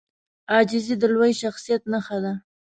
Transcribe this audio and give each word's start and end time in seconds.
عاجزي 0.51 0.95
د 1.01 1.03
لوی 1.15 1.31
شخصیت 1.41 1.81
نښه 1.91 2.17
ده. 2.23 2.33